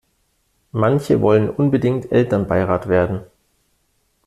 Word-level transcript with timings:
Manche 0.71 1.21
wollen 1.21 1.47
unbedingt 1.47 2.11
Elternbeirat 2.11 2.89
werden. 2.89 3.21